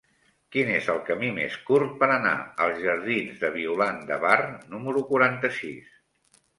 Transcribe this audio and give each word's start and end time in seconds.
Quin 0.53 0.69
és 0.77 0.87
el 0.93 1.01
camí 1.09 1.29
més 1.35 1.57
curt 1.67 1.93
per 2.01 2.09
anar 2.15 2.33
als 2.67 2.81
jardins 2.87 3.39
de 3.45 3.55
Violant 3.61 4.03
de 4.13 4.21
Bar 4.27 4.43
número 4.75 5.09
quaranta-sis? 5.15 5.99